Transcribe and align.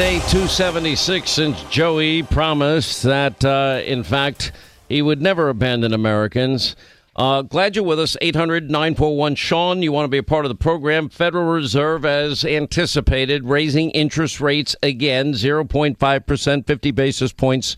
day 0.00 0.18
276 0.30 1.30
since 1.30 1.62
Joey 1.64 2.22
promised 2.22 3.02
that, 3.02 3.44
uh, 3.44 3.82
in 3.84 4.02
fact, 4.02 4.50
he 4.88 5.02
would 5.02 5.20
never 5.20 5.50
abandon 5.50 5.92
Americans. 5.92 6.74
Uh, 7.14 7.42
glad 7.42 7.76
you're 7.76 7.84
with 7.84 8.00
us. 8.00 8.16
800 8.22 8.70
941 8.70 9.34
Sean. 9.34 9.82
You 9.82 9.92
want 9.92 10.04
to 10.04 10.08
be 10.08 10.16
a 10.16 10.22
part 10.22 10.46
of 10.46 10.48
the 10.48 10.54
program. 10.54 11.10
Federal 11.10 11.44
Reserve, 11.52 12.06
as 12.06 12.46
anticipated, 12.46 13.44
raising 13.44 13.90
interest 13.90 14.40
rates 14.40 14.74
again 14.82 15.34
0.5%, 15.34 16.66
50 16.66 16.90
basis 16.92 17.34
points, 17.34 17.76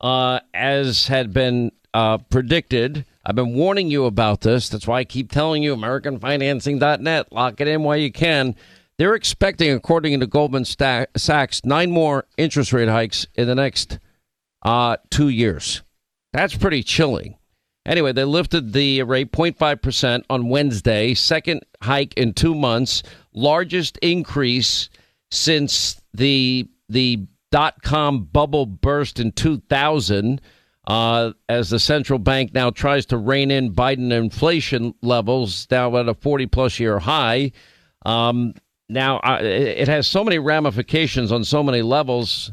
uh, 0.00 0.38
as 0.54 1.08
had 1.08 1.32
been 1.32 1.72
uh, 1.92 2.18
predicted. 2.18 3.04
I've 3.24 3.34
been 3.34 3.54
warning 3.54 3.90
you 3.90 4.04
about 4.04 4.42
this. 4.42 4.68
That's 4.68 4.86
why 4.86 5.00
I 5.00 5.04
keep 5.04 5.32
telling 5.32 5.64
you 5.64 5.74
AmericanFinancing.net. 5.74 7.32
Lock 7.32 7.60
it 7.60 7.66
in 7.66 7.82
while 7.82 7.96
you 7.96 8.12
can. 8.12 8.54
They're 8.98 9.14
expecting, 9.14 9.72
according 9.72 10.18
to 10.20 10.26
Goldman 10.26 10.64
Sachs, 10.64 11.64
nine 11.64 11.90
more 11.90 12.26
interest 12.38 12.72
rate 12.72 12.88
hikes 12.88 13.26
in 13.34 13.46
the 13.46 13.54
next 13.54 13.98
uh, 14.62 14.96
two 15.10 15.28
years. 15.28 15.82
That's 16.32 16.56
pretty 16.56 16.82
chilling. 16.82 17.36
Anyway, 17.84 18.12
they 18.12 18.24
lifted 18.24 18.72
the 18.72 19.02
rate 19.02 19.30
0.5% 19.32 20.24
on 20.28 20.48
Wednesday, 20.48 21.14
second 21.14 21.62
hike 21.82 22.14
in 22.14 22.32
two 22.32 22.54
months, 22.54 23.02
largest 23.32 23.96
increase 23.98 24.88
since 25.30 26.00
the 26.12 26.68
the 26.88 27.26
dot 27.52 27.82
com 27.82 28.24
bubble 28.24 28.66
burst 28.66 29.20
in 29.20 29.32
2000. 29.32 30.40
Uh, 30.88 31.32
as 31.48 31.70
the 31.70 31.80
central 31.80 32.18
bank 32.18 32.54
now 32.54 32.70
tries 32.70 33.06
to 33.06 33.16
rein 33.16 33.50
in 33.50 33.74
Biden 33.74 34.12
inflation 34.12 34.94
levels 35.02 35.66
now 35.68 35.96
at 35.96 36.08
a 36.08 36.14
40 36.14 36.46
plus 36.46 36.78
year 36.78 37.00
high. 37.00 37.50
Um, 38.04 38.54
now, 38.88 39.18
uh, 39.18 39.40
it 39.42 39.88
has 39.88 40.06
so 40.06 40.22
many 40.22 40.38
ramifications 40.38 41.32
on 41.32 41.42
so 41.44 41.62
many 41.62 41.82
levels, 41.82 42.52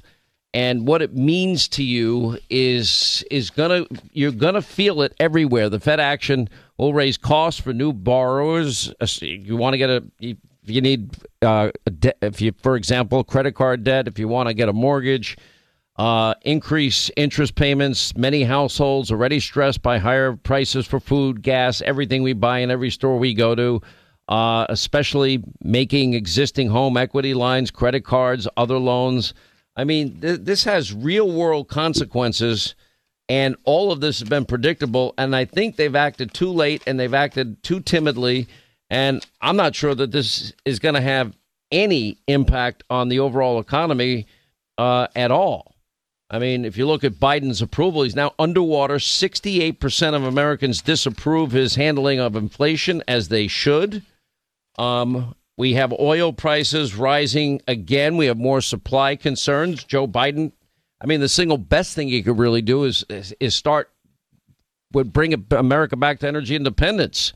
and 0.54 0.88
what 0.88 1.02
it 1.02 1.16
means 1.16 1.68
to 1.70 1.84
you 1.84 2.40
is 2.50 3.24
is 3.30 3.52
gonna 3.52 3.86
you're 4.14 4.32
gonna 4.32 4.62
feel 4.62 5.04
it 5.04 5.14
everywhere. 5.20 5.70
The 5.70 5.80
Fed 5.80 6.00
action 6.00 6.50
will 6.78 6.94
raise 6.94 7.18
costs 7.18 7.62
for 7.62 7.72
new 7.72 7.94
borrowers. 7.94 8.92
Uh, 9.00 9.08
you 9.22 9.56
want 9.58 9.76
to 9.76 9.78
get 9.78 9.90
a 9.92 10.04
if 10.20 10.38
you 10.64 10.82
need 10.82 11.16
uh, 11.44 11.70
de- 12.00 12.16
if 12.24 12.42
you, 12.42 12.52
for 12.64 12.76
example, 12.76 13.24
credit 13.24 13.54
card 13.54 13.84
debt. 13.84 14.08
If 14.08 14.18
you 14.18 14.28
want 14.28 14.50
to 14.50 14.56
get 14.56 14.70
a 14.70 14.74
mortgage, 14.74 15.38
uh, 15.98 16.34
increase 16.42 17.12
interest 17.16 17.54
payments. 17.54 18.18
Many 18.18 18.44
households 18.44 19.12
already 19.12 19.40
stressed 19.40 19.84
by 19.84 20.00
higher 20.00 20.36
prices 20.36 20.88
for 20.88 21.00
food, 21.00 21.44
gas, 21.44 21.84
everything 21.84 22.24
we 22.24 22.34
buy 22.34 22.60
in 22.60 22.72
every 22.72 22.90
store 22.90 23.20
we 23.20 23.36
go 23.36 23.54
to 23.54 23.82
uh, 24.28 24.66
especially 24.70 25.44
making 25.62 26.14
existing 26.14 26.70
home 26.70 26.98
equity 26.98 27.34
lines, 27.34 27.72
credit 27.72 28.06
cards, 28.06 28.48
other 28.56 28.78
loans. 28.78 29.34
I 29.76 29.84
mean, 29.84 30.20
th- 30.22 30.42
this 30.42 30.64
has 30.64 30.94
real 30.94 31.32
world 31.32 31.68
consequences, 31.68 32.76
and 33.28 33.56
all 33.64 33.92
of 33.92 34.02
this 34.02 34.20
has 34.20 34.30
been 34.30 34.46
predictable. 34.46 35.14
And 35.18 35.36
I 35.36 35.46
think 35.46 35.76
they've 35.76 35.96
acted 35.96 36.34
too 36.34 36.50
late 36.50 36.84
and 36.88 37.00
they've 37.00 37.14
acted 37.14 37.62
too 37.64 37.80
timidly. 37.80 38.48
And 38.90 39.26
I'm 39.42 39.56
not 39.56 39.76
sure 39.76 39.96
that 39.96 40.12
this 40.12 40.54
is 40.66 40.80
going 40.80 40.96
to 40.96 41.02
have 41.02 41.36
any 41.72 42.18
impact 42.28 42.84
on 42.90 43.10
the 43.10 43.20
overall 43.20 43.60
economy 43.60 44.28
uh, 44.78 45.08
at 45.16 45.32
all. 45.32 45.74
I 46.30 46.40
mean, 46.40 46.66
if 46.66 46.78
you 46.78 46.88
look 46.88 47.04
at 47.04 47.14
Biden's 47.14 47.62
approval, 47.62 48.04
he's 48.04 48.16
now 48.16 48.34
underwater. 48.40 48.96
68% 48.96 50.16
of 50.16 50.24
Americans 50.24 50.82
disapprove 50.82 51.52
his 51.52 51.76
handling 51.76 52.20
of 52.20 52.36
inflation 52.36 53.04
as 53.08 53.28
they 53.28 53.48
should. 53.48 54.04
Um, 54.78 55.36
we 55.58 55.74
have 55.74 55.94
oil 56.00 56.34
prices 56.34 56.96
rising 56.96 57.62
again. 57.68 58.18
We 58.18 58.26
have 58.26 58.38
more 58.38 58.62
supply 58.62 59.16
concerns. 59.16 59.84
Joe 59.84 60.08
Biden, 60.08 60.52
I 61.00 61.06
mean, 61.06 61.20
the 61.20 61.30
single 61.30 61.58
best 61.58 61.96
thing 61.96 62.08
he 62.08 62.24
could 62.24 62.40
really 62.40 62.62
do 62.62 62.84
is 62.84 63.06
is, 63.10 63.36
is 63.40 63.56
start 63.56 63.90
would 64.94 65.12
bring 65.12 65.34
America 65.52 65.96
back 65.96 66.20
to 66.20 66.28
energy 66.28 66.56
independence. 66.56 67.34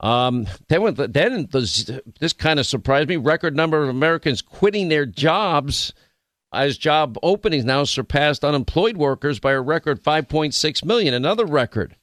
Um, 0.00 0.46
then, 0.68 0.82
went, 0.82 1.12
then 1.12 1.46
this, 1.50 1.90
this 2.18 2.32
kind 2.32 2.58
of 2.58 2.66
surprised 2.66 3.08
me. 3.08 3.16
Record 3.16 3.54
number 3.54 3.82
of 3.82 3.88
Americans 3.88 4.42
quitting 4.42 4.88
their 4.88 5.06
jobs 5.06 5.92
as 6.52 6.78
job 6.78 7.16
openings 7.22 7.64
now 7.64 7.84
surpassed 7.84 8.44
unemployed 8.44 8.96
workers 8.96 9.38
by 9.38 9.52
a 9.52 9.60
record 9.60 10.02
5.6 10.02 10.84
million. 10.84 11.14
Another 11.14 11.44
record. 11.44 11.96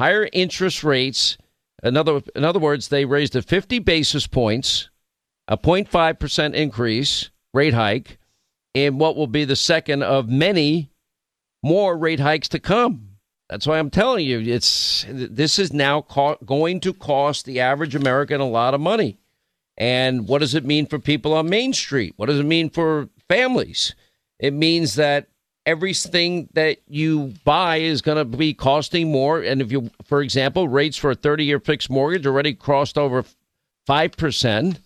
Higher 0.00 0.28
interest 0.32 0.82
rates 0.82 1.38
in 1.84 1.96
other, 1.96 2.22
in 2.34 2.44
other 2.44 2.58
words, 2.58 2.88
they 2.88 3.04
raised 3.04 3.36
it 3.36 3.44
50 3.44 3.78
basis 3.80 4.26
points, 4.26 4.88
a 5.46 5.58
0.5% 5.58 6.54
increase, 6.54 7.30
rate 7.52 7.74
hike, 7.74 8.18
in 8.72 8.98
what 8.98 9.16
will 9.16 9.26
be 9.26 9.44
the 9.44 9.54
second 9.54 10.02
of 10.02 10.28
many 10.28 10.90
more 11.62 11.96
rate 11.96 12.20
hikes 12.20 12.48
to 12.48 12.58
come. 12.58 13.10
That's 13.48 13.66
why 13.66 13.78
I'm 13.78 13.90
telling 13.90 14.26
you, 14.26 14.40
it's 14.40 15.04
this 15.08 15.58
is 15.58 15.72
now 15.72 16.00
co- 16.00 16.38
going 16.44 16.80
to 16.80 16.94
cost 16.94 17.44
the 17.44 17.60
average 17.60 17.94
American 17.94 18.40
a 18.40 18.48
lot 18.48 18.74
of 18.74 18.80
money. 18.80 19.18
And 19.76 20.26
what 20.26 20.38
does 20.38 20.54
it 20.54 20.64
mean 20.64 20.86
for 20.86 20.98
people 20.98 21.34
on 21.34 21.50
Main 21.50 21.72
Street? 21.72 22.14
What 22.16 22.26
does 22.26 22.40
it 22.40 22.46
mean 22.46 22.70
for 22.70 23.10
families? 23.28 23.94
It 24.38 24.54
means 24.54 24.94
that 24.94 25.28
everything 25.66 26.48
that 26.54 26.78
you 26.88 27.34
buy 27.44 27.78
is 27.78 28.02
going 28.02 28.18
to 28.18 28.24
be 28.24 28.54
costing 28.54 29.10
more. 29.10 29.40
And 29.40 29.62
if 29.62 29.72
you, 29.72 29.90
for 30.04 30.20
example, 30.20 30.68
rates 30.68 30.96
for 30.96 31.12
a 31.12 31.14
30 31.14 31.44
year 31.44 31.60
fixed 31.60 31.90
mortgage 31.90 32.26
already 32.26 32.54
crossed 32.54 32.98
over 32.98 33.24
5%. 33.88 34.78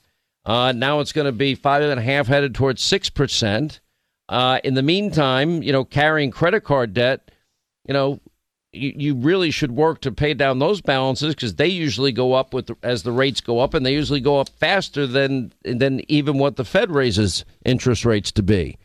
Uh, 0.45 0.73
now 0.73 1.01
it's 1.01 1.13
going 1.13 1.27
to 1.27 1.33
be 1.33 1.55
five 1.55 1.83
and 1.83 1.99
a 1.99 2.03
half 2.03 2.27
headed 2.27 2.55
towards 2.55 2.83
6%. 2.83 3.81
Uh, 4.29 4.61
in 4.65 4.75
the 4.75 4.83
meantime, 4.83 5.63
you 5.63 5.73
know, 5.73 5.85
carrying 5.85 6.31
credit 6.31 6.63
card 6.63 6.95
debt, 6.95 7.31
you 7.87 7.95
know, 7.95 8.21
you, 8.73 8.93
you 8.97 9.15
really 9.15 9.51
should 9.51 9.73
work 9.73 10.01
to 10.03 10.13
pay 10.13 10.35
down 10.35 10.59
those 10.59 10.81
balances 10.81 11.35
because 11.35 11.55
they 11.55 11.69
usually 11.69 12.13
go 12.13 12.35
up 12.35 12.53
with 12.53 12.71
as 12.83 13.03
the 13.03 13.13
rates 13.13 13.41
go 13.41 13.61
up, 13.61 13.73
and 13.73 13.85
they 13.85 13.95
usually 13.95 14.21
go 14.21 14.39
up 14.39 14.51
faster 14.51 15.07
than 15.07 15.53
than 15.63 16.03
even 16.11 16.39
what 16.39 16.57
the 16.57 16.65
Fed 16.67 16.91
raises 16.91 17.47
interest 17.65 18.05
rates 18.05 18.31
to 18.33 18.43
be. 18.43 18.77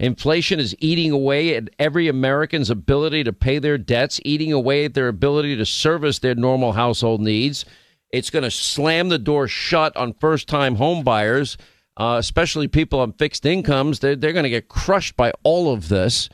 Inflation 0.00 0.58
is 0.58 0.74
eating 0.78 1.12
away 1.12 1.54
at 1.54 1.68
every 1.78 2.08
American's 2.08 2.70
ability 2.70 3.22
to 3.22 3.34
pay 3.34 3.58
their 3.58 3.76
debts, 3.76 4.18
eating 4.24 4.50
away 4.50 4.86
at 4.86 4.94
their 4.94 5.08
ability 5.08 5.56
to 5.56 5.66
service 5.66 6.18
their 6.18 6.34
normal 6.34 6.72
household 6.72 7.20
needs. 7.20 7.66
It's 8.10 8.30
going 8.30 8.44
to 8.44 8.50
slam 8.50 9.10
the 9.10 9.18
door 9.18 9.46
shut 9.46 9.94
on 9.98 10.14
first 10.14 10.48
time 10.48 10.76
home 10.76 11.04
buyers, 11.04 11.58
uh, 11.98 12.16
especially 12.18 12.66
people 12.66 12.98
on 12.98 13.12
fixed 13.12 13.44
incomes. 13.44 13.98
They're, 13.98 14.16
they're 14.16 14.32
going 14.32 14.44
to 14.44 14.50
get 14.50 14.68
crushed 14.68 15.18
by 15.18 15.32
all 15.42 15.70
of 15.70 15.90
this. 15.90 16.30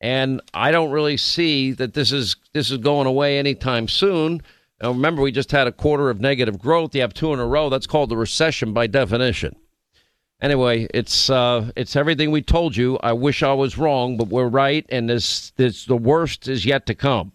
And 0.00 0.40
I 0.52 0.72
don't 0.72 0.90
really 0.90 1.16
see 1.16 1.70
that 1.70 1.94
this 1.94 2.10
is 2.10 2.34
this 2.52 2.72
is 2.72 2.78
going 2.78 3.06
away 3.06 3.38
anytime 3.38 3.86
soon. 3.86 4.42
Now, 4.82 4.90
remember, 4.90 5.22
we 5.22 5.30
just 5.30 5.52
had 5.52 5.68
a 5.68 5.72
quarter 5.72 6.10
of 6.10 6.20
negative 6.20 6.58
growth. 6.58 6.96
You 6.96 7.02
have 7.02 7.14
two 7.14 7.32
in 7.32 7.38
a 7.38 7.46
row. 7.46 7.70
That's 7.70 7.86
called 7.86 8.10
a 8.10 8.16
recession 8.16 8.72
by 8.72 8.88
definition. 8.88 9.54
Anyway, 10.44 10.86
it's 10.92 11.30
uh, 11.30 11.70
it's 11.74 11.96
everything 11.96 12.30
we 12.30 12.42
told 12.42 12.76
you. 12.76 12.98
I 12.98 13.14
wish 13.14 13.42
I 13.42 13.54
was 13.54 13.78
wrong, 13.78 14.18
but 14.18 14.28
we're 14.28 14.46
right, 14.46 14.84
and 14.90 15.08
this 15.08 15.52
this 15.56 15.86
the 15.86 15.96
worst 15.96 16.48
is 16.48 16.66
yet 16.66 16.84
to 16.84 16.94
come. 16.94 17.32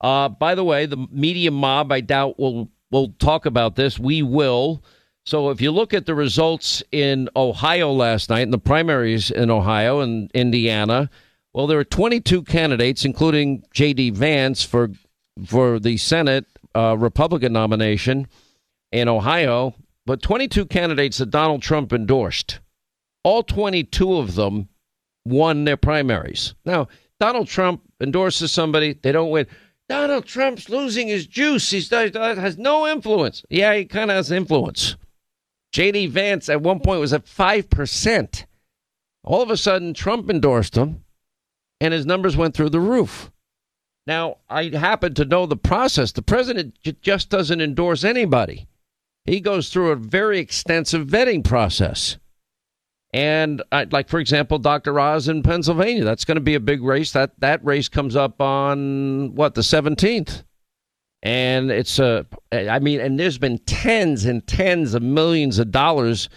Uh, 0.00 0.30
by 0.30 0.54
the 0.54 0.64
way, 0.64 0.86
the 0.86 1.06
media 1.10 1.50
mob, 1.50 1.92
I 1.92 2.00
doubt 2.00 2.38
will 2.38 2.70
will 2.90 3.12
talk 3.18 3.44
about 3.44 3.76
this. 3.76 3.98
We 3.98 4.22
will. 4.22 4.82
So 5.26 5.50
if 5.50 5.60
you 5.60 5.70
look 5.70 5.92
at 5.92 6.06
the 6.06 6.14
results 6.14 6.82
in 6.90 7.28
Ohio 7.36 7.92
last 7.92 8.30
night, 8.30 8.44
in 8.44 8.52
the 8.52 8.58
primaries 8.58 9.30
in 9.30 9.50
Ohio 9.50 10.00
and 10.00 10.30
Indiana, 10.32 11.10
well, 11.52 11.66
there 11.66 11.76
were 11.76 11.84
22 11.84 12.44
candidates, 12.44 13.04
including 13.04 13.64
J.D. 13.74 14.12
Vance 14.12 14.62
for 14.62 14.88
for 15.44 15.78
the 15.78 15.98
Senate 15.98 16.46
uh, 16.74 16.96
Republican 16.98 17.52
nomination 17.52 18.28
in 18.92 19.08
Ohio 19.08 19.74
but 20.06 20.22
22 20.22 20.66
candidates 20.66 21.18
that 21.18 21.30
Donald 21.30 21.62
Trump 21.62 21.92
endorsed, 21.92 22.60
all 23.22 23.42
22 23.42 24.16
of 24.16 24.34
them 24.34 24.68
won 25.24 25.64
their 25.64 25.76
primaries. 25.76 26.54
Now, 26.64 26.88
Donald 27.18 27.48
Trump 27.48 27.82
endorses 28.00 28.50
somebody, 28.50 28.94
they 28.94 29.12
don't 29.12 29.30
win. 29.30 29.46
Donald 29.88 30.24
Trump's 30.24 30.68
losing 30.68 31.08
his 31.08 31.26
juice. 31.26 31.68
He 31.70 31.82
has 31.90 32.56
no 32.56 32.86
influence. 32.86 33.44
Yeah, 33.50 33.74
he 33.74 33.84
kind 33.84 34.10
of 34.10 34.16
has 34.16 34.30
influence. 34.30 34.96
J.D. 35.72 36.06
Vance 36.06 36.48
at 36.48 36.62
one 36.62 36.80
point 36.80 37.00
was 37.00 37.12
at 37.12 37.26
5%. 37.26 38.44
All 39.24 39.42
of 39.42 39.50
a 39.50 39.56
sudden, 39.56 39.92
Trump 39.92 40.30
endorsed 40.30 40.76
him, 40.76 41.04
and 41.80 41.92
his 41.92 42.06
numbers 42.06 42.36
went 42.36 42.54
through 42.54 42.70
the 42.70 42.80
roof. 42.80 43.30
Now, 44.06 44.38
I 44.48 44.68
happen 44.68 45.14
to 45.14 45.24
know 45.24 45.46
the 45.46 45.56
process. 45.56 46.12
The 46.12 46.22
president 46.22 46.80
j- 46.82 46.96
just 47.02 47.28
doesn't 47.28 47.60
endorse 47.60 48.02
anybody 48.02 48.66
he 49.30 49.40
goes 49.40 49.70
through 49.70 49.90
a 49.90 49.96
very 49.96 50.38
extensive 50.38 51.06
vetting 51.06 51.44
process. 51.44 52.18
And 53.12 53.62
I, 53.72 53.84
like, 53.90 54.08
for 54.08 54.20
example, 54.20 54.58
Dr. 54.58 54.98
Oz 55.00 55.28
in 55.28 55.42
Pennsylvania, 55.42 56.04
that's 56.04 56.24
going 56.24 56.36
to 56.36 56.40
be 56.42 56.54
a 56.54 56.60
big 56.60 56.82
race. 56.82 57.12
That 57.12 57.32
that 57.40 57.64
race 57.64 57.88
comes 57.88 58.14
up 58.14 58.40
on 58.40 59.34
what 59.34 59.54
the 59.54 59.62
17th, 59.62 60.44
and 61.22 61.70
it's 61.70 61.98
a. 61.98 62.24
I 62.52 62.78
mean, 62.78 63.00
and 63.00 63.18
there's 63.18 63.38
been 63.38 63.58
tens 63.66 64.26
and 64.26 64.46
tens 64.46 64.94
of 64.94 65.02
millions 65.02 65.58
of 65.58 65.72
dollars 65.72 66.28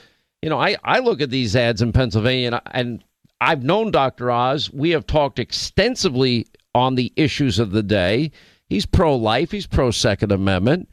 you 0.44 0.50
know, 0.50 0.60
I, 0.60 0.76
I 0.84 1.00
look 1.00 1.22
at 1.22 1.30
these 1.30 1.56
ads 1.56 1.82
in 1.82 1.94
Pennsylvania 1.94 2.48
and, 2.48 2.62
and 2.72 3.04
I've 3.40 3.64
known 3.64 3.92
Dr. 3.92 4.30
Oz. 4.30 4.70
We 4.74 4.90
have 4.90 5.08
talked 5.08 5.40
extensively 5.40 6.48
on 6.76 6.96
the 6.96 7.14
issues 7.16 7.60
of 7.60 7.72
the 7.72 7.82
day. 7.82 8.30
He's 8.68 8.86
pro 8.86 9.16
life, 9.16 9.52
he's 9.52 9.66
pro 9.66 9.90
Second 9.90 10.34
Amendment. 10.34 10.90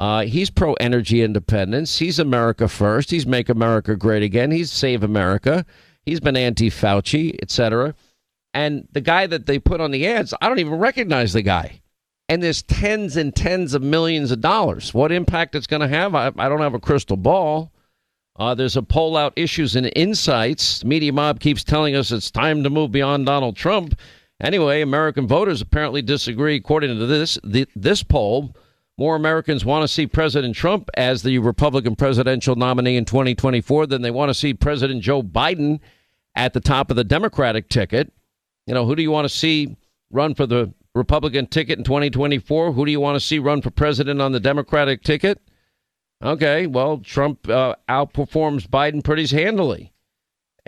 Uh, 0.00 0.22
he's 0.22 0.48
pro 0.48 0.72
energy 0.74 1.20
independence. 1.20 1.98
He's 1.98 2.18
America 2.18 2.68
first. 2.68 3.10
He's 3.10 3.26
make 3.26 3.50
America 3.50 3.94
great 3.94 4.22
again. 4.22 4.50
He's 4.50 4.72
save 4.72 5.02
America. 5.02 5.66
He's 6.06 6.20
been 6.20 6.38
anti 6.38 6.70
Fauci, 6.70 7.36
etc. 7.42 7.94
And 8.54 8.88
the 8.92 9.02
guy 9.02 9.26
that 9.26 9.44
they 9.44 9.58
put 9.58 9.82
on 9.82 9.90
the 9.90 10.06
ads, 10.06 10.32
I 10.40 10.48
don't 10.48 10.58
even 10.58 10.78
recognize 10.78 11.34
the 11.34 11.42
guy. 11.42 11.82
And 12.30 12.42
there's 12.42 12.62
tens 12.62 13.18
and 13.18 13.36
tens 13.36 13.74
of 13.74 13.82
millions 13.82 14.30
of 14.30 14.40
dollars. 14.40 14.94
What 14.94 15.12
impact 15.12 15.54
it's 15.54 15.66
going 15.66 15.82
to 15.82 15.88
have, 15.88 16.14
I, 16.14 16.32
I, 16.38 16.48
don't 16.48 16.60
have 16.60 16.74
a 16.74 16.80
crystal 16.80 17.18
ball. 17.18 17.70
Uh, 18.36 18.54
there's 18.54 18.76
a 18.78 18.82
poll 18.82 19.18
out 19.18 19.34
issues 19.36 19.76
and 19.76 19.92
insights. 19.94 20.82
Media 20.82 21.12
mob 21.12 21.40
keeps 21.40 21.62
telling 21.62 21.94
us 21.94 22.10
it's 22.10 22.30
time 22.30 22.62
to 22.62 22.70
move 22.70 22.90
beyond 22.90 23.26
Donald 23.26 23.54
Trump. 23.54 23.98
Anyway, 24.40 24.80
American 24.80 25.26
voters 25.26 25.60
apparently 25.60 26.00
disagree. 26.00 26.56
According 26.56 26.98
to 26.98 27.06
this, 27.06 27.38
the, 27.44 27.66
this 27.76 28.02
poll, 28.02 28.54
more 29.00 29.16
Americans 29.16 29.64
want 29.64 29.82
to 29.82 29.88
see 29.88 30.06
President 30.06 30.54
Trump 30.54 30.90
as 30.92 31.22
the 31.22 31.38
Republican 31.38 31.96
presidential 31.96 32.54
nominee 32.54 32.98
in 32.98 33.06
2024 33.06 33.86
than 33.86 34.02
they 34.02 34.10
want 34.10 34.28
to 34.28 34.34
see 34.34 34.52
President 34.52 35.00
Joe 35.00 35.22
Biden 35.22 35.80
at 36.34 36.52
the 36.52 36.60
top 36.60 36.90
of 36.90 36.96
the 36.96 37.02
Democratic 37.02 37.70
ticket. 37.70 38.12
You 38.66 38.74
know, 38.74 38.84
who 38.84 38.94
do 38.94 39.00
you 39.00 39.10
want 39.10 39.24
to 39.24 39.34
see 39.34 39.78
run 40.10 40.34
for 40.34 40.44
the 40.44 40.74
Republican 40.94 41.46
ticket 41.46 41.78
in 41.78 41.84
2024? 41.84 42.72
Who 42.72 42.84
do 42.84 42.92
you 42.92 43.00
want 43.00 43.16
to 43.16 43.26
see 43.26 43.38
run 43.38 43.62
for 43.62 43.70
president 43.70 44.20
on 44.20 44.32
the 44.32 44.38
Democratic 44.38 45.02
ticket? 45.02 45.40
Okay, 46.22 46.66
well, 46.66 46.98
Trump 46.98 47.48
uh, 47.48 47.76
outperforms 47.88 48.68
Biden 48.68 49.02
pretty 49.02 49.26
handily. 49.34 49.94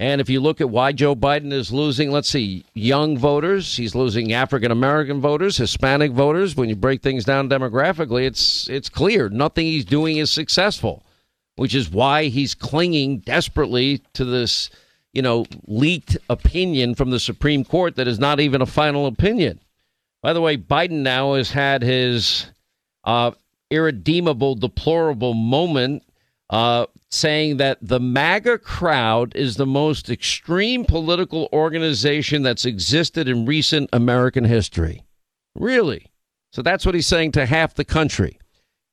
And 0.02 0.20
if 0.20 0.28
you 0.28 0.40
look 0.40 0.60
at 0.60 0.68
why 0.68 0.90
Joe 0.90 1.14
Biden 1.14 1.52
is 1.52 1.72
losing, 1.72 2.10
let's 2.10 2.28
see, 2.28 2.64
young 2.74 3.16
voters, 3.16 3.76
he's 3.76 3.94
losing 3.94 4.32
African 4.32 4.72
American 4.72 5.20
voters, 5.20 5.56
Hispanic 5.56 6.10
voters. 6.10 6.56
When 6.56 6.68
you 6.68 6.74
break 6.74 7.02
things 7.02 7.24
down 7.24 7.48
demographically, 7.48 8.26
it's 8.26 8.68
it's 8.68 8.88
clear 8.88 9.28
nothing 9.28 9.64
he's 9.64 9.84
doing 9.84 10.16
is 10.16 10.28
successful, 10.28 11.04
which 11.54 11.72
is 11.72 11.88
why 11.88 12.24
he's 12.24 12.52
clinging 12.52 13.18
desperately 13.18 14.02
to 14.14 14.24
this, 14.24 14.70
you 15.12 15.22
know, 15.22 15.46
leaked 15.68 16.16
opinion 16.28 16.96
from 16.96 17.10
the 17.10 17.20
Supreme 17.20 17.64
Court 17.64 17.94
that 17.94 18.08
is 18.08 18.18
not 18.18 18.40
even 18.40 18.60
a 18.60 18.66
final 18.66 19.06
opinion. 19.06 19.60
By 20.20 20.32
the 20.32 20.40
way, 20.40 20.56
Biden 20.56 21.02
now 21.02 21.34
has 21.34 21.52
had 21.52 21.80
his 21.80 22.46
uh, 23.04 23.30
irredeemable, 23.70 24.56
deplorable 24.56 25.34
moment 25.34 26.02
uh, 26.50 26.86
saying 27.12 27.58
that 27.58 27.78
the 27.82 28.00
MAGA 28.00 28.58
crowd 28.58 29.36
is 29.36 29.56
the 29.56 29.66
most 29.66 30.08
extreme 30.08 30.84
political 30.84 31.48
organization 31.52 32.42
that's 32.42 32.64
existed 32.64 33.28
in 33.28 33.44
recent 33.44 33.90
American 33.92 34.44
history. 34.44 35.04
Really? 35.54 36.06
So 36.52 36.62
that's 36.62 36.86
what 36.86 36.94
he's 36.94 37.06
saying 37.06 37.32
to 37.32 37.46
half 37.46 37.74
the 37.74 37.84
country. 37.84 38.38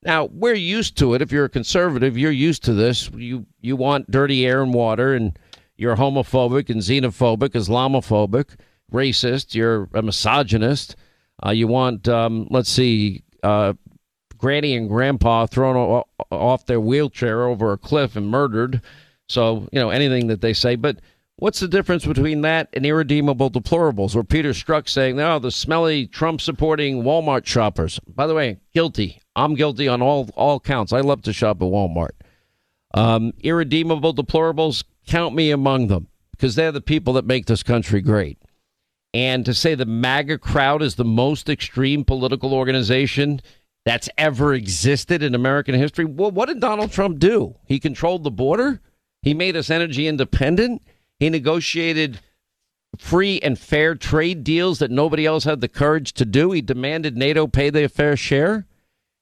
Now, 0.04 0.26
we're 0.26 0.54
used 0.54 0.98
to 0.98 1.14
it. 1.14 1.22
If 1.22 1.32
you're 1.32 1.46
a 1.46 1.50
conservative, 1.50 2.18
you're 2.18 2.32
used 2.32 2.64
to 2.66 2.74
this. 2.74 3.10
You 3.12 3.46
you 3.60 3.76
want 3.76 4.12
dirty 4.12 4.46
air 4.46 4.62
and 4.62 4.74
water, 4.74 5.14
and 5.14 5.38
you're 5.76 5.98
homophobic 5.98 6.70
and 6.70 6.82
xenophobic, 6.82 7.50
Islamophobic, 7.50 8.56
racist. 8.92 9.56
You're 9.56 9.90
a 9.94 10.02
misogynist. 10.02 10.96
Uh, 11.46 11.52
you 11.52 11.68
want, 11.68 12.08
um, 12.10 12.48
let's 12.50 12.70
see, 12.70 13.24
uh, 13.44 13.74
granny 14.40 14.76
and 14.76 14.90
grandpa 14.90 15.46
thrown 15.46 16.04
off 16.32 16.66
their 16.66 16.80
wheelchair 16.82 17.44
over 17.44 17.72
a 17.72 17.78
cliff 17.78 18.16
and 18.16 18.28
murdered. 18.28 18.82
So, 19.28 19.70
you 19.72 19.80
know, 19.80 19.92
anything 19.92 20.28
that 20.28 20.42
they 20.42 20.54
say. 20.54 20.76
But 20.76 20.98
what's 21.36 21.60
the 21.60 21.68
difference 21.68 22.06
between 22.06 22.42
that 22.42 22.70
and 22.74 22.86
irredeemable 22.86 23.52
deplorables? 23.52 24.16
Or 24.16 24.24
Peter 24.24 24.52
Strzok 24.52 24.90
saying, 24.90 25.18
no, 25.18 25.38
the 25.38 25.52
smelly 25.52 26.08
Trump 26.08 26.42
supporting 26.42 27.04
Walmart 27.04 27.46
shoppers. 27.46 28.00
By 28.08 28.26
the 28.26 28.34
way, 28.34 28.60
guilty. 28.74 29.22
I'm 29.36 29.54
guilty 29.54 29.88
on 29.88 30.02
all, 30.02 30.30
all 30.36 30.60
counts. 30.60 30.92
I 30.92 31.02
love 31.02 31.22
to 31.24 31.34
shop 31.34 31.58
at 31.58 31.68
Walmart. 31.68 32.16
Um, 32.96 33.34
irredeemable 33.42 34.16
deplorables, 34.16 34.84
count 35.06 35.36
me 35.36 35.52
among 35.52 35.88
them 35.88 36.08
because 36.32 36.56
they're 36.56 36.72
the 36.72 36.82
people 36.82 37.14
that 37.14 37.26
make 37.26 37.46
this 37.46 37.62
country 37.62 38.02
great. 38.02 38.40
And 39.14 39.46
to 39.46 39.54
say 39.54 39.76
the 39.76 39.86
MAGA 39.86 40.38
crowd 40.38 40.82
is 40.82 40.96
the 40.96 41.06
most 41.06 41.50
extreme 41.50 42.04
political 42.04 42.54
organization 42.54 43.42
that's 43.86 44.10
ever 44.18 44.54
existed 44.54 45.24
in 45.24 45.34
American 45.36 45.76
history. 45.76 46.06
Well, 46.06 46.32
what 46.32 46.48
did 46.48 46.60
Donald 46.60 46.92
Trump 46.92 47.20
do? 47.20 47.56
He 47.66 47.80
controlled 47.80 48.24
the 48.24 48.32
border. 48.32 48.82
He 49.22 49.34
made 49.34 49.56
us 49.56 49.70
energy 49.70 50.08
independent. 50.08 50.82
He 51.20 51.30
negotiated 51.30 52.20
free 52.98 53.40
and 53.42 53.58
fair 53.58 53.96
trade 53.96 54.44
deals 54.44 54.80
that 54.80 54.92
nobody 54.92 55.26
else 55.26 55.44
had 55.44 55.62
the 55.62 55.68
courage 55.68 56.14
to 56.14 56.26
do. 56.26 56.52
He 56.52 56.62
demanded 56.62 57.16
NATO 57.16 57.48
pay 57.48 57.70
their 57.70 57.90
fair 57.90 58.16
share. 58.18 58.66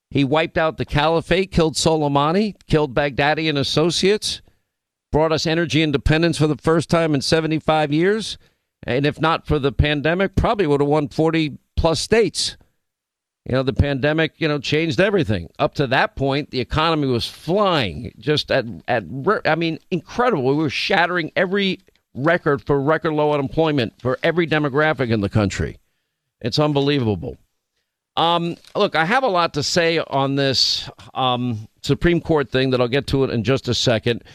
He 0.09 0.24
wiped 0.24 0.57
out 0.57 0.77
the 0.77 0.86
caliphate, 0.86 1.51
killed 1.51 1.75
Soleimani, 1.75 2.56
killed 2.68 2.94
Baghdadi 2.95 3.50
and 3.50 3.57
associates, 3.57 4.42
brought 5.12 5.33
us 5.33 5.45
energy 5.45 5.83
independence 5.83 6.38
for 6.38 6.48
the 6.48 6.56
first 6.56 6.89
time 6.89 7.13
in 7.13 7.21
75 7.21 7.92
years. 7.92 8.38
And 8.83 9.06
if 9.06 9.19
not 9.19 9.45
for 9.45 9.60
the 9.60 9.74
pandemic, 9.74 10.36
probably 10.36 10.65
would 10.65 10.80
have 10.80 10.89
won 10.89 11.10
40 11.10 11.57
plus 11.75 12.00
states. 12.00 12.56
You 13.48 13.56
know, 13.56 13.64
the 13.64 13.72
pandemic, 13.72 14.34
you 14.40 14.48
know, 14.50 14.60
changed 14.60 15.00
everything. 15.00 15.50
Up 15.58 15.74
to 15.76 15.88
that 15.88 16.18
point, 16.18 16.52
the 16.52 16.60
economy 16.60 17.08
was 17.08 17.26
flying, 17.26 18.12
just 18.20 18.52
at 18.52 18.66
at 18.90 19.06
I 19.46 19.56
mean, 19.56 19.80
incredible. 19.90 20.44
We 20.44 20.56
were 20.56 20.70
shattering 20.70 21.32
every 21.34 21.80
record 22.14 22.62
for 22.66 22.82
record 22.82 23.14
low 23.14 23.32
unemployment 23.32 23.94
for 24.02 24.20
every 24.22 24.48
demographic 24.48 25.12
in 25.12 25.22
the 25.22 25.30
country. 25.30 25.78
It's 26.42 26.60
unbelievable. 26.60 27.38
Um, 28.18 28.58
look, 28.76 28.96
I 28.98 29.06
have 29.06 29.24
a 29.24 29.30
lot 29.30 29.54
to 29.54 29.64
say 29.64 30.00
on 30.00 30.36
this 30.36 30.90
um, 31.14 31.70
Supreme 31.84 32.20
Court 32.20 32.50
thing 32.50 32.72
that 32.72 32.82
I'll 32.82 32.90
get 32.90 33.08
to 33.08 33.24
it 33.24 33.30
in 33.30 33.46
just 33.46 33.70
a 33.70 33.74
second. 33.74 34.26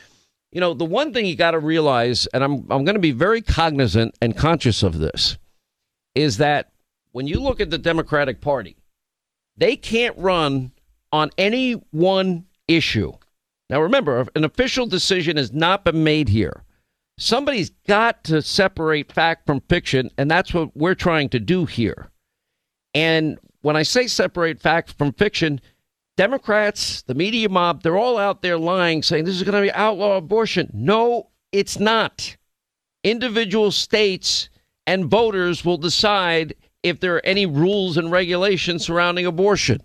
You 0.52 0.60
know, 0.60 0.72
the 0.72 0.86
one 0.86 1.12
thing 1.12 1.26
you 1.26 1.36
got 1.36 1.50
to 1.50 1.58
realize, 1.58 2.26
and 2.32 2.42
I'm 2.42 2.60
I'm 2.70 2.86
going 2.86 2.94
to 2.94 2.98
be 2.98 3.12
very 3.12 3.42
cognizant 3.42 4.16
and 4.22 4.34
conscious 4.34 4.82
of 4.82 5.00
this, 5.00 5.36
is 6.14 6.38
that 6.38 6.70
when 7.10 7.26
you 7.26 7.40
look 7.40 7.60
at 7.60 7.68
the 7.68 7.76
Democratic 7.76 8.40
Party, 8.40 8.76
they 9.56 9.76
can't 9.76 10.16
run 10.18 10.72
on 11.12 11.30
any 11.38 11.72
one 11.90 12.46
issue. 12.68 13.12
Now, 13.68 13.80
remember, 13.80 14.26
an 14.34 14.44
official 14.44 14.86
decision 14.86 15.36
has 15.36 15.52
not 15.52 15.84
been 15.84 16.04
made 16.04 16.28
here. 16.28 16.64
Somebody's 17.18 17.70
got 17.86 18.24
to 18.24 18.42
separate 18.42 19.12
fact 19.12 19.46
from 19.46 19.60
fiction, 19.68 20.10
and 20.18 20.30
that's 20.30 20.52
what 20.52 20.76
we're 20.76 20.94
trying 20.94 21.28
to 21.30 21.40
do 21.40 21.66
here. 21.66 22.10
And 22.94 23.38
when 23.62 23.76
I 23.76 23.82
say 23.82 24.06
separate 24.06 24.60
fact 24.60 24.92
from 24.98 25.12
fiction, 25.12 25.60
Democrats, 26.16 27.02
the 27.02 27.14
media 27.14 27.48
mob, 27.48 27.82
they're 27.82 27.96
all 27.96 28.18
out 28.18 28.42
there 28.42 28.58
lying, 28.58 29.02
saying 29.02 29.24
this 29.24 29.36
is 29.36 29.42
going 29.42 29.54
to 29.54 29.62
be 29.62 29.72
outlaw 29.72 30.16
abortion. 30.16 30.70
No, 30.74 31.30
it's 31.52 31.78
not. 31.78 32.36
Individual 33.04 33.70
states 33.70 34.50
and 34.86 35.06
voters 35.06 35.64
will 35.64 35.78
decide 35.78 36.54
if 36.82 37.00
there 37.00 37.16
are 37.16 37.26
any 37.26 37.46
rules 37.46 37.96
and 37.96 38.10
regulations 38.10 38.84
surrounding 38.84 39.26
abortion. 39.26 39.80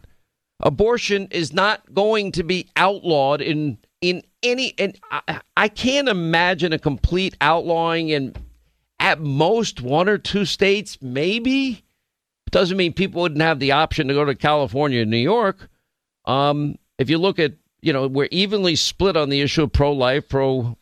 Abortion 0.59 1.27
is 1.31 1.53
not 1.53 1.93
going 1.93 2.31
to 2.33 2.43
be 2.43 2.67
outlawed 2.75 3.41
in 3.41 3.77
in 4.01 4.23
any 4.43 4.73
and 4.77 4.97
I, 5.11 5.41
I 5.55 5.67
can't 5.67 6.07
imagine 6.07 6.73
a 6.73 6.79
complete 6.79 7.35
outlawing 7.41 8.09
in 8.09 8.35
at 8.99 9.19
most 9.19 9.81
one 9.81 10.09
or 10.09 10.17
two 10.17 10.45
states 10.45 10.97
maybe 11.01 11.83
doesn't 12.51 12.77
mean 12.77 12.93
people 12.93 13.21
wouldn't 13.21 13.41
have 13.41 13.59
the 13.59 13.71
option 13.71 14.07
to 14.07 14.13
go 14.13 14.25
to 14.25 14.35
California 14.35 15.01
and 15.01 15.11
New 15.11 15.17
York. 15.17 15.69
Um, 16.25 16.77
if 16.97 17.09
you 17.09 17.17
look 17.17 17.39
at, 17.39 17.53
you 17.81 17.93
know, 17.93 18.07
we're 18.07 18.29
evenly 18.31 18.75
split 18.75 19.17
on 19.17 19.29
the 19.29 19.41
issue 19.41 19.63
of 19.63 19.73
pro 19.73 19.91
life, 19.91 20.27
pro 20.29 20.77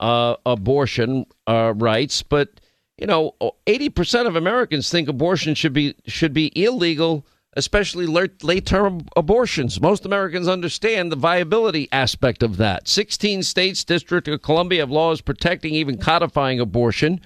uh, 0.00 0.36
abortion 0.44 1.26
uh, 1.46 1.72
rights, 1.76 2.22
but 2.22 2.60
you 2.98 3.06
know, 3.06 3.34
80% 3.66 4.26
of 4.26 4.36
Americans 4.36 4.90
think 4.90 5.08
abortion 5.08 5.54
should 5.54 5.72
be 5.72 5.94
should 6.06 6.32
be 6.32 6.50
illegal, 6.54 7.26
especially 7.54 8.06
late-term 8.06 9.06
abortions. 9.16 9.80
Most 9.80 10.06
Americans 10.06 10.48
understand 10.48 11.12
the 11.12 11.16
viability 11.16 11.88
aspect 11.92 12.42
of 12.42 12.56
that. 12.56 12.88
16 12.88 13.42
states, 13.42 13.84
District 13.84 14.28
of 14.28 14.42
Columbia 14.42 14.80
have 14.80 14.90
laws 14.90 15.20
protecting 15.20 15.74
even 15.74 15.98
codifying 15.98 16.58
abortion, 16.58 17.20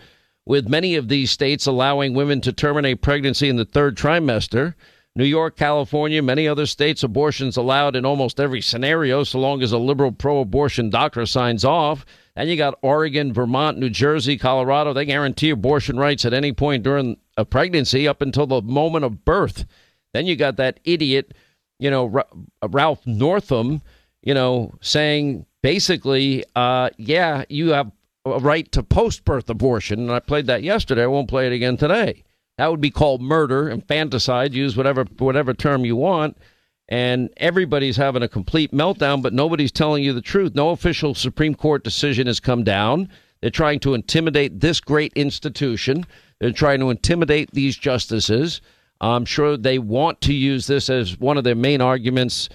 with 0.45 0.69
many 0.69 0.97
of 0.97 1.09
these 1.09 1.31
states 1.31 1.67
allowing 1.67 2.15
women 2.15 2.41
to 2.41 2.53
terminate 2.53 3.03
pregnancy 3.03 3.49
in 3.49 3.57
the 3.57 3.65
third 3.65 3.97
trimester. 3.97 4.75
New 5.17 5.25
York, 5.25 5.57
California, 5.57 6.23
many 6.23 6.47
other 6.47 6.67
states, 6.67 7.03
abortions 7.03 7.57
allowed 7.57 7.97
in 7.97 8.05
almost 8.05 8.39
every 8.39 8.61
scenario, 8.61 9.25
so 9.25 9.41
long 9.41 9.63
as 9.63 9.73
a 9.73 9.79
liberal 9.79 10.13
pro 10.13 10.41
abortion 10.41 10.89
doctor 10.89 11.27
signs 11.27 11.65
off. 11.65 12.07
And 12.41 12.49
you 12.49 12.57
got 12.57 12.79
Oregon, 12.81 13.35
Vermont, 13.35 13.77
New 13.77 13.91
Jersey, 13.91 14.39
Colorado. 14.39 14.95
They 14.95 15.05
guarantee 15.05 15.51
abortion 15.51 15.99
rights 15.99 16.25
at 16.25 16.33
any 16.33 16.55
point 16.55 16.83
during 16.83 17.19
a 17.37 17.45
pregnancy 17.45 18.09
up 18.09 18.23
until 18.23 18.47
the 18.47 18.63
moment 18.63 19.05
of 19.05 19.27
birth. 19.27 19.67
Then 20.15 20.25
you 20.25 20.37
got 20.37 20.57
that 20.57 20.81
idiot, 20.85 21.35
you 21.79 21.91
know, 21.91 22.23
Ralph 22.67 23.07
Northam, 23.07 23.83
you 24.23 24.33
know, 24.33 24.73
saying 24.81 25.45
basically, 25.63 26.43
uh, 26.57 26.89
yeah, 26.97 27.45
you 27.51 27.73
have 27.73 27.93
a 28.25 28.39
right 28.39 28.73
to 28.73 28.83
post 28.83 29.27
birth 29.27 29.51
abortion. 29.51 30.01
And 30.01 30.11
I 30.11 30.21
played 30.21 30.47
that 30.47 30.63
yesterday. 30.63 31.03
I 31.03 31.09
won't 31.09 31.29
play 31.29 31.47
it 31.47 31.53
again 31.53 31.77
today. 31.77 32.25
That 32.57 32.71
would 32.71 32.81
be 32.81 32.91
called 32.91 33.21
murder, 33.21 33.69
infanticide, 33.69 34.55
use 34.55 34.79
whatever 34.79 35.05
whatever 35.19 35.53
term 35.53 35.85
you 35.85 35.97
want. 35.97 36.39
And 36.91 37.31
everybody's 37.37 37.97
having 37.97 38.23
a 38.23 38.29
complete 38.29 38.73
meltdown, 38.73 39.23
but 39.23 39.33
nobody's 39.33 39.71
telling 39.71 40.03
you 40.03 40.13
the 40.13 40.21
truth. 40.21 40.57
No 40.57 40.71
official 40.71 41.15
Supreme 41.15 41.55
Court 41.55 41.85
decision 41.85 42.27
has 42.27 42.41
come 42.41 42.65
down. 42.65 43.09
They're 43.41 43.51
trying 43.51 43.81
to 43.81 43.95
intimidate 43.95 44.61
this 44.61 44.81
great 44.81 45.13
institution. 45.15 46.05
They're 46.41 46.51
trying 46.51 46.81
to 46.81 46.91
intimidate 46.91 47.53
these 47.53 47.77
justices. 47.77 48.61
I'm 49.01 49.25
sure 49.25 49.57
they 49.57 49.79
want 49.79 50.21
to 50.23 50.35
use 50.35 50.67
this 50.67 50.91
as 50.91 51.19
one 51.19 51.39
of 51.39 51.45
their 51.45 51.55
main 51.55 51.81
arguments 51.81 52.49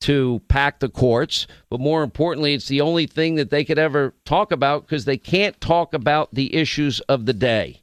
to 0.00 0.40
pack 0.48 0.80
the 0.80 0.88
courts. 0.88 1.46
But 1.70 1.80
more 1.80 2.02
importantly, 2.02 2.54
it's 2.54 2.68
the 2.68 2.80
only 2.80 3.06
thing 3.06 3.36
that 3.36 3.50
they 3.50 3.64
could 3.64 3.78
ever 3.78 4.14
talk 4.24 4.50
about 4.50 4.82
because 4.82 5.04
they 5.04 5.16
can't 5.16 5.60
talk 5.60 5.94
about 5.94 6.34
the 6.34 6.54
issues 6.54 7.00
of 7.00 7.26
the 7.26 7.32
day. 7.32 7.82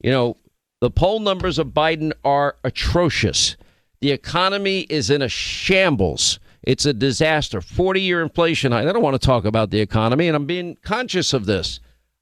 You 0.00 0.10
know, 0.10 0.36
the 0.80 0.90
poll 0.90 1.20
numbers 1.20 1.58
of 1.58 1.68
Biden 1.68 2.12
are 2.24 2.56
atrocious. 2.64 3.56
The 4.02 4.10
economy 4.10 4.80
is 4.80 5.10
in 5.10 5.22
a 5.22 5.28
shambles. 5.28 6.40
It's 6.64 6.84
a 6.84 6.92
disaster. 6.92 7.60
40 7.60 8.00
year 8.00 8.20
inflation. 8.20 8.72
I 8.72 8.82
don't 8.82 9.00
want 9.00 9.14
to 9.14 9.24
talk 9.24 9.44
about 9.44 9.70
the 9.70 9.80
economy, 9.80 10.26
and 10.26 10.34
I'm 10.34 10.44
being 10.44 10.76
conscious 10.82 11.32
of 11.32 11.46
this. 11.46 11.78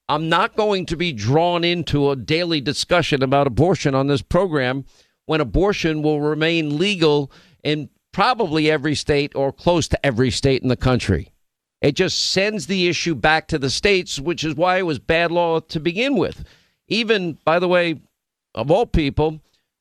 I'm 0.06 0.28
not 0.28 0.56
going 0.56 0.84
to 0.86 0.96
be 0.96 1.14
drawn 1.14 1.64
into 1.64 2.10
a 2.10 2.16
daily 2.16 2.60
discussion 2.60 3.22
about 3.22 3.46
abortion 3.46 3.94
on 3.94 4.08
this 4.08 4.20
program 4.20 4.84
when 5.24 5.40
abortion 5.40 6.02
will 6.02 6.20
remain 6.20 6.76
legal 6.76 7.32
in 7.64 7.88
probably 8.12 8.70
every 8.70 8.94
state 8.94 9.34
or 9.34 9.50
close 9.50 9.88
to 9.88 10.06
every 10.06 10.30
state 10.30 10.62
in 10.62 10.68
the 10.68 10.76
country. 10.76 11.32
It 11.80 11.92
just 11.92 12.30
sends 12.30 12.66
the 12.66 12.88
issue 12.88 13.14
back 13.14 13.48
to 13.48 13.58
the 13.58 13.70
states, 13.70 14.20
which 14.20 14.44
is 14.44 14.54
why 14.54 14.76
it 14.76 14.86
was 14.86 14.98
bad 14.98 15.32
law 15.32 15.60
to 15.60 15.80
begin 15.80 16.18
with. 16.18 16.44
Even, 16.88 17.38
by 17.46 17.58
the 17.58 17.68
way, 17.68 18.02
of 18.54 18.70
all 18.70 18.84
people, 18.84 19.40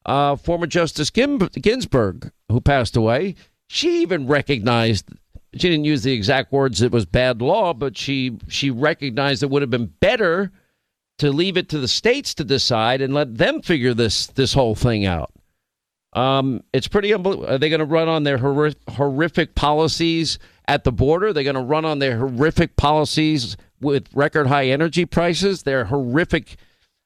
uh, 0.10 0.36
former 0.36 0.66
Justice 0.66 1.12
Ginsburg, 1.12 2.32
who 2.50 2.60
passed 2.60 2.98
away, 2.98 3.36
she 3.68 4.01
even 4.01 4.25
recognized 4.25 5.08
she 5.54 5.70
didn't 5.70 5.86
use 5.86 6.01
the 6.01 6.13
exact 6.13 6.51
words 6.51 6.82
it 6.82 6.92
was 6.92 7.06
bad 7.06 7.42
law, 7.42 7.74
but 7.74 7.96
she 7.96 8.38
she 8.48 8.72
recognized 8.72 9.44
it 9.44 9.51
would 9.51 9.62
have 9.62 9.70
been 9.70 9.94
better 10.00 10.51
to 11.20 11.32
leave 11.32 11.58
it 11.58 11.70
to 11.70 11.80
the 11.80 11.88
states 11.88 12.34
to 12.36 12.44
decide 12.44 13.01
and 13.01 13.13
let 13.13 13.38
them 13.38 13.62
figure 13.62 13.94
this 13.94 14.28
this 14.28 14.54
whole 14.54 14.74
thing 14.74 15.06
out. 15.06 15.32
Um, 16.13 16.63
it's 16.74 16.88
pretty 16.88 17.13
unbelievable. 17.13 17.54
Are 17.54 17.60
they 17.60 17.70
going 17.70 17.80
to 17.80 17.86
run 17.86 18.08
on 18.08 18.24
their 18.24 18.39
horrific 18.39 19.54
policies 19.54 20.39
at 20.68 20.84
the 20.84 20.92
border? 20.92 21.34
They're 21.34 21.44
going 21.44 21.56
to 21.56 21.62
run 21.62 21.86
on 21.86 22.00
their 22.00 22.18
horrific 22.18 22.78
policies 22.78 23.58
with 23.80 24.08
record 24.16 24.48
high 24.48 24.70
energy 24.70 25.06
prices. 25.06 25.63
Their 25.63 25.86
horrific 25.86 26.58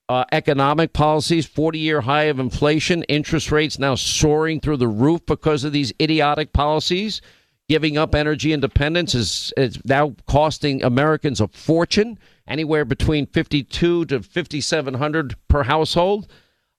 uh, 0.10 0.26
economic 0.32 0.94
policies, 0.94 1.46
40 1.46 1.80
year 1.80 2.02
high 2.02 2.24
of 2.24 2.40
inflation, 2.40 3.04
interest 3.04 3.52
rates 3.52 3.80
now 3.80 3.96
soaring 3.96 4.60
through 4.60 4.78
the 4.78 4.88
roof 4.88 5.26
because 5.26 5.64
of 5.64 5.74
these 5.74 5.94
idiotic 6.02 6.54
policies. 6.54 7.22
Giving 7.70 7.98
up 7.98 8.14
energy 8.14 8.52
independence 8.52 9.16
is, 9.16 9.54
is 9.56 9.80
now 9.86 10.16
costing 10.28 10.84
Americans 10.84 11.40
a 11.40 11.48
fortune, 11.48 12.20
anywhere 12.46 12.84
between 12.84 13.26
52 13.26 14.06
to 14.06 14.22
5700 14.22 15.36
per 15.48 15.64
household. 15.64 16.30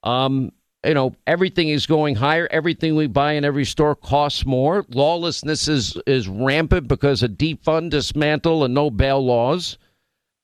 Um, 0.02 0.52
you 0.85 0.93
know 0.93 1.14
everything 1.26 1.71
is 1.71 1.87
going 1.87 2.14
higher 2.14 2.47
everything 2.50 2.95
we 2.95 3.07
buy 3.07 3.33
in 3.33 3.45
every 3.45 3.64
store 3.64 3.97
costs 3.97 4.45
more 4.45 4.85
lawlessness 4.90 5.66
is 5.66 5.97
is 6.07 6.28
rampant 6.28 6.87
because 6.88 7.23
of 7.23 7.31
defund 7.33 7.88
dismantle 7.88 8.64
and 8.64 8.75
no 8.75 8.90
bail 8.90 9.25
laws 9.25 9.78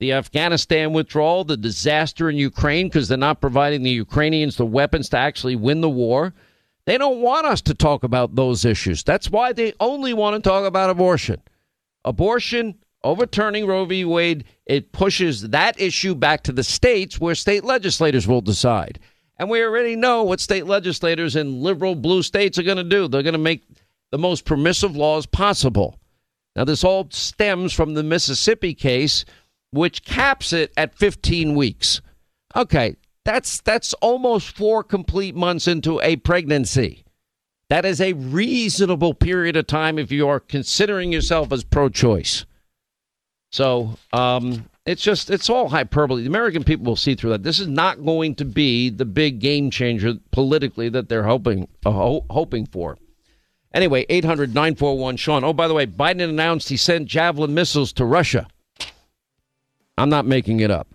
the 0.01 0.13
afghanistan 0.13 0.93
withdrawal 0.93 1.45
the 1.45 1.57
disaster 1.57 2.29
in 2.29 2.37
ukraine 2.37 2.89
because 2.89 3.07
they're 3.07 3.17
not 3.17 3.41
providing 3.41 3.83
the 3.83 3.91
ukrainians 3.91 4.57
the 4.57 4.67
weapons 4.67 5.09
to 5.09 5.17
actually 5.17 5.57
win 5.57 5.81
the 5.81 5.89
war. 5.89 6.35
They 6.87 6.99
don't 6.99 7.21
want 7.21 7.47
us 7.47 7.61
to 7.63 7.75
talk 7.75 8.03
about 8.03 8.35
those 8.35 8.65
issues. 8.65 9.05
That's 9.05 9.31
why 9.31 9.53
they 9.53 9.75
only 9.79 10.13
want 10.13 10.43
to 10.43 10.49
talk 10.49 10.65
about 10.65 10.91
abortion. 10.91 11.41
Abortion 12.05 12.75
overturning 13.05 13.67
roe 13.67 13.85
v. 13.85 14.05
Wade 14.05 14.45
it 14.67 14.93
pushes 14.93 15.51
that 15.51 15.81
issue 15.81 16.15
back 16.15 16.43
to 16.45 16.53
the 16.53 16.65
states 16.65 17.21
where 17.21 17.35
state 17.35 17.65
legislators 17.65 18.27
will 18.27 18.41
decide. 18.41 18.99
And 19.39 19.49
we 19.49 19.63
already 19.63 19.97
know 19.97 20.23
what 20.23 20.41
state 20.41 20.67
legislators 20.67 21.37
in 21.37 21.63
liberal 21.63 21.95
blue 21.95 22.23
states 22.23 22.59
are 22.59 22.63
going 22.63 22.77
to 22.77 22.85
do. 22.85 23.09
They're 23.09 23.23
going 23.23 23.33
to 23.33 23.39
make 23.39 23.63
the 24.11 24.19
most 24.19 24.45
permissive 24.45 24.97
laws 24.97 25.27
possible. 25.27 25.99
Now, 26.57 26.65
this 26.65 26.85
all 26.85 27.09
stems 27.11 27.73
from 27.73 27.95
the 27.95 28.03
Mississippi 28.03 28.75
case, 28.75 29.25
which 29.71 30.05
caps 30.05 30.53
it 30.53 30.73
at 30.77 30.95
15 30.95 31.55
weeks. 31.55 32.01
Okay, 32.57 32.97
that's 33.25 33.61
that's 33.61 33.93
almost 33.95 34.57
four 34.57 34.83
complete 34.83 35.35
months 35.35 35.69
into 35.69 36.01
a 36.01 36.17
pregnancy. 36.17 37.05
That 37.69 37.85
is 37.85 38.01
a 38.01 38.15
reasonable 38.15 39.15
period 39.15 39.57
of 39.57 39.69
time 39.69 39.99
if 39.99 40.11
you 40.11 40.27
are 40.27 40.41
considering 40.41 41.13
yourself 41.13 41.53
as 41.53 41.63
pro-choice. 41.63 42.45
So, 43.53 43.97
um, 44.13 44.69
it's 44.87 45.03
just, 45.03 45.31
it's 45.31 45.49
all 45.49 45.69
hyperbole. 45.69 46.23
The 46.23 46.29
American 46.29 46.65
people 46.65 46.87
will 46.87 46.97
see 46.97 47.15
through 47.15 47.31
that. 47.31 47.45
This 47.45 47.61
is 47.61 47.69
not 47.69 48.05
going 48.05 48.35
to 48.37 48.45
be 48.45 48.91
the 48.91 49.05
big 49.05 49.39
game 49.39 49.71
changer 49.71 50.15
politically 50.33 50.89
that 50.89 51.09
they're 51.09 51.23
hoping, 51.23 51.69
uh, 51.87 51.93
ho- 51.93 52.25
hoping 52.29 52.67
for. 52.67 52.99
Anyway, 53.73 54.05
800 54.09 54.53
941 54.53 55.17
Sean. 55.17 55.45
Oh, 55.45 55.53
by 55.53 55.69
the 55.69 55.75
way, 55.75 55.87
Biden 55.87 56.29
announced 56.29 56.71
he 56.71 56.77
sent 56.77 57.07
Javelin 57.07 57.55
missiles 57.55 57.93
to 57.93 58.05
Russia. 58.05 58.49
I'm 60.01 60.09
not 60.09 60.27
making 60.27 60.61
it 60.61 60.71
up. 60.71 60.89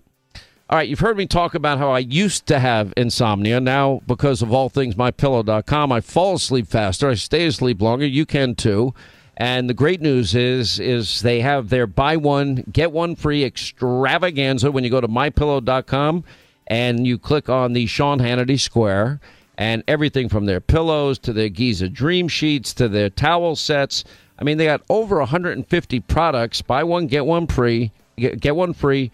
All 0.68 0.78
right, 0.80 0.90
you've 0.90 1.00
heard 1.00 1.16
me 1.16 1.28
talk 1.28 1.54
about 1.54 1.78
how 1.78 1.92
I 1.92 2.00
used 2.00 2.48
to 2.48 2.58
have 2.58 2.92
insomnia. 2.98 3.60
Now, 3.60 4.02
because 4.08 4.42
of 4.42 4.52
all 4.52 4.68
things 4.68 4.96
mypillow.com, 4.96 5.92
I 5.92 6.02
fall 6.02 6.36
asleep 6.36 6.66
faster. 6.66 7.08
I 7.08 7.14
stay 7.14 7.46
asleep 7.46 7.84
longer. 7.84 8.08
You 8.08 8.26
can 8.26 8.56
too. 8.56 8.96
And 9.38 9.70
the 9.70 9.76
great 9.76 10.02
news 10.02 10.34
is 10.34 10.80
is 10.80 11.22
they 11.22 11.42
have 11.42 11.70
their 11.70 11.86
buy 11.86 12.18
one 12.18 12.64
get 12.72 12.92
one 12.92 13.16
free 13.16 13.44
extravaganza 13.44 14.72
when 14.72 14.84
you 14.84 14.90
go 14.90 15.02
to 15.02 15.08
mypillow.com 15.08 16.24
and 16.68 17.06
you 17.06 17.20
click 17.20 17.48
on 17.48 17.74
the 17.74 17.86
Sean 17.86 18.20
Hannity 18.20 18.60
square 18.60 19.20
and 19.58 19.84
everything 19.88 20.30
from 20.30 20.46
their 20.46 20.62
pillows 20.62 21.20
to 21.20 21.34
their 21.34 21.50
Giza 21.50 21.90
dream 21.90 22.28
sheets 22.28 22.74
to 22.74 22.88
their 22.88 23.10
towel 23.10 23.56
sets. 23.56 24.04
I 24.38 24.44
mean, 24.44 24.58
they 24.58 24.66
got 24.66 24.82
over 24.90 25.20
150 25.20 26.00
products. 26.02 26.62
Buy 26.62 26.84
one 26.84 27.08
get 27.08 27.26
one 27.26 27.48
free. 27.48 27.92
Get 28.18 28.56
one 28.56 28.74
free. 28.74 29.12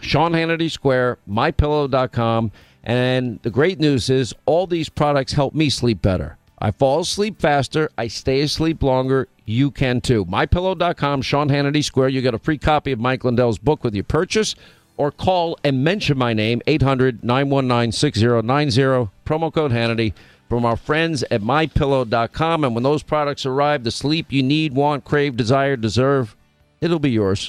Sean 0.00 0.32
Hannity 0.32 0.70
Square, 0.70 1.18
mypillow.com. 1.28 2.52
And 2.84 3.40
the 3.42 3.50
great 3.50 3.80
news 3.80 4.08
is 4.08 4.34
all 4.46 4.66
these 4.66 4.88
products 4.88 5.32
help 5.32 5.54
me 5.54 5.68
sleep 5.68 6.00
better. 6.00 6.36
I 6.60 6.70
fall 6.70 7.00
asleep 7.00 7.40
faster. 7.40 7.90
I 7.96 8.08
stay 8.08 8.40
asleep 8.40 8.82
longer. 8.82 9.28
You 9.44 9.70
can 9.70 10.00
too. 10.00 10.24
MyPillow.com, 10.24 11.22
Sean 11.22 11.48
Hannity 11.48 11.84
Square. 11.84 12.08
You 12.08 12.20
get 12.20 12.34
a 12.34 12.38
free 12.38 12.58
copy 12.58 12.92
of 12.92 12.98
Mike 12.98 13.24
Lindell's 13.24 13.58
book 13.58 13.84
with 13.84 13.94
your 13.94 14.04
purchase 14.04 14.54
or 14.96 15.12
call 15.12 15.56
and 15.62 15.84
mention 15.84 16.18
my 16.18 16.32
name, 16.32 16.60
800 16.66 17.22
919 17.22 17.92
6090, 17.92 19.10
promo 19.24 19.52
code 19.52 19.70
Hannity 19.70 20.12
from 20.48 20.64
our 20.64 20.76
friends 20.76 21.22
at 21.30 21.42
mypillow.com. 21.42 22.64
And 22.64 22.74
when 22.74 22.84
those 22.84 23.02
products 23.02 23.44
arrive, 23.46 23.84
the 23.84 23.90
sleep 23.90 24.32
you 24.32 24.42
need, 24.42 24.74
want, 24.74 25.04
crave, 25.04 25.36
desire, 25.36 25.76
deserve, 25.76 26.36
it'll 26.80 26.98
be 26.98 27.10
yours. 27.10 27.46